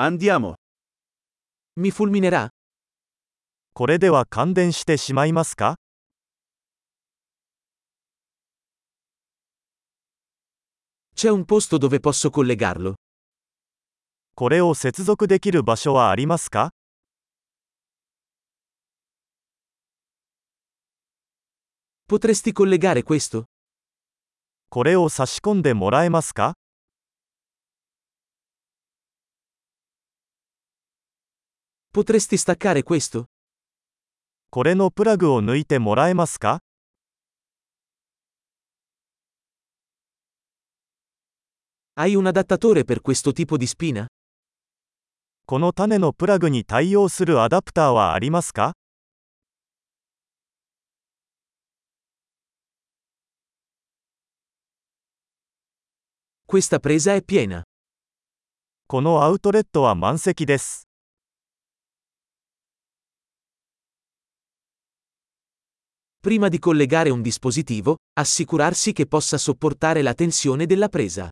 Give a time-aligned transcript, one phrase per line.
[0.00, 0.54] Andiamo.
[1.80, 2.50] Mi fulminerà?
[3.74, 5.74] これでは感電してしまいますか
[11.16, 12.94] C'è un posto dove posso collegarlo.
[14.36, 16.70] これを接続できる場所はありますか
[22.08, 23.46] Potresti collegare questo?
[24.70, 26.54] これを差し込んでもらえますか
[31.91, 33.25] Potresti staccare questo?
[34.49, 36.59] これのプラグを抜いてもらえますか
[41.95, 44.07] Hai un adattatore per questo tipo di spina?
[45.45, 48.73] この種のプラグに対応するアダプターはありますか
[56.47, 57.63] Questa presa è piena.
[58.87, 60.86] このアウトレットは満席です。
[66.23, 71.29] Prima di collegare un dispositivo, assicurarsi che possa sopportare la tensione della presa.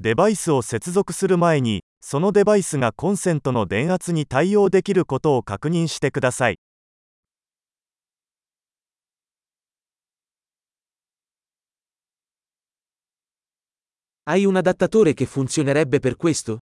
[0.00, 6.58] デバイスを接続する前に、そのデバイスがコンセントの電圧に対応できることを確認してください。
[14.24, 16.60] Hai un adattatore che funzionerebbe per questo?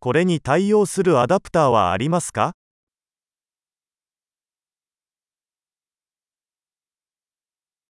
[0.00, 2.54] これに対応するアダプターはありますか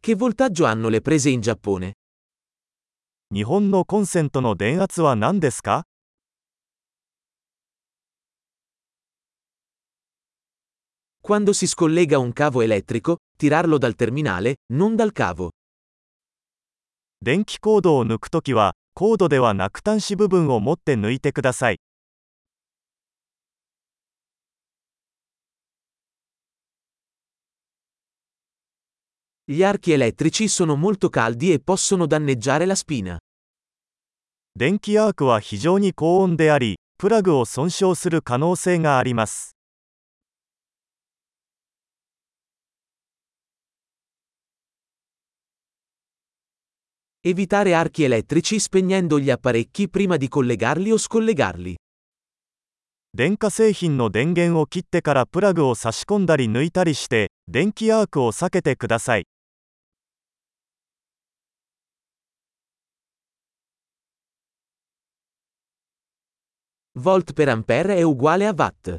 [0.07, 1.93] Che voltaggio hanno le prese in Giappone?
[3.33, 5.85] 日本のコンセントの電圧は何ですか
[11.23, 15.51] Quando si scollega un cavo elettrico, tirarlo dal terminale, non dal cavo.
[17.23, 21.79] 電気コードを抜くときは、コードではなく端子部分を持って抜いてください。
[29.47, 33.19] Gli archi elettrici sono molto caldi e possono danneggiare la spina.
[34.55, 39.57] 電気アークは非常に高温であり、プラグを損傷する可能性があります。
[47.25, 51.77] Evitare archi elettrici spegnendo gli apparecchi prima di collegarli o scollegarli.
[53.15, 59.27] 電化製品の電源を切ってからプラグを差し込んだり抜いたりして、電気アークを避けてください。
[66.97, 68.99] Volt per ampere è uguale a watt.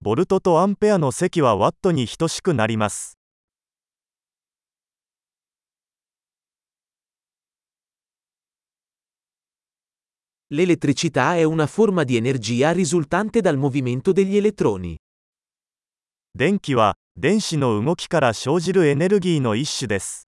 [0.00, 3.18] ボルトとアンペアの積はワットに等しくなります。
[10.50, 14.96] L'elettricità è una forma di energia risultante dal movimento degli elettroni.
[16.34, 20.28] 電気は、電子の動きから生じるエネルギーの一種です。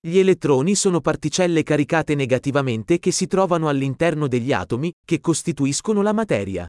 [0.00, 6.12] Gli elettroni sono particelle caricate negativamente che si trovano all'interno degli atomi, che costituiscono la
[6.12, 6.66] materia.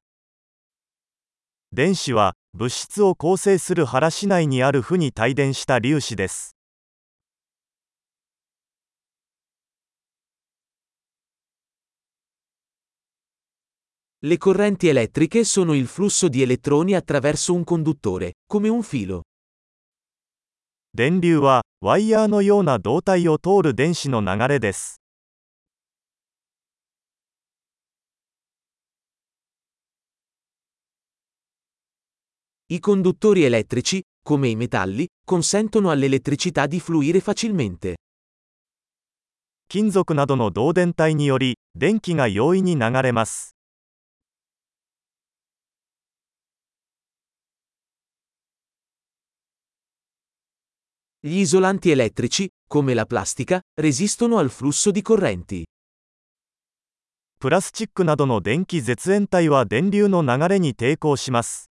[1.73, 6.56] 電子は、物質を構成する原子内にある負に帯電した粒子です。
[14.22, 19.23] Le correnti elettriche sono il flusso di elettroni attraverso un conduttore, come un filo.
[20.93, 25.01] 電流は、ワイヤーのような導体を通る電子の流れです。
[32.69, 37.95] I conduttori elettrici, come i metalli, consentono all'elettricità di fluire facilmente.
[39.69, 43.55] 金属などの導電体により、電気が容易に流れます。
[51.19, 55.64] Gli isolanti elettrici, come la plastica, resistono al flusso di correnti.
[57.40, 61.70] プラスチックなどの電気絶縁体は電流の流れに抵抗します。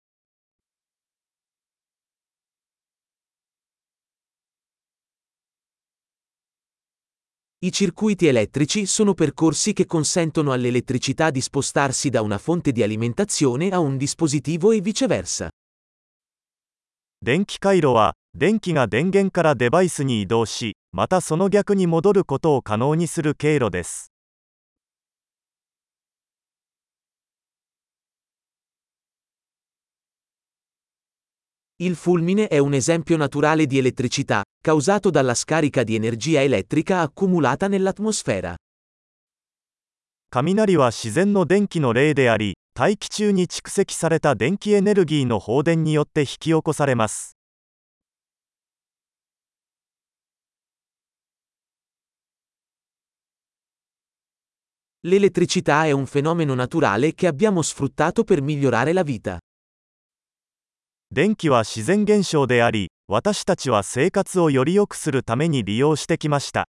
[7.62, 13.70] I circuiti elettrici sono percorsi che consentono all'elettricità di spostarsi da una fonte di alimentazione
[13.70, 15.50] a un dispositivo e viceversa.
[17.22, 24.11] 電気回路は、 電気が電源からデバイスに移動し、またその逆に戻ることを可能にする経路です。
[31.79, 38.57] Il fulmine è un esempio naturale di elettricità, causato dalla scarica di energia elettrica accumulata nell'atmosfera.
[40.31, 47.37] 雷は自然の電気の例であり大気中に蓄積された電気エネルギーの放電によって引き起こされます
[55.08, 59.40] L'elettricità è un fenomeno naturale che abbiamo sfruttato per migliorare la vita.
[61.12, 66.68] 電気は自然現象であり私たちは生活をより良くするために利用してきました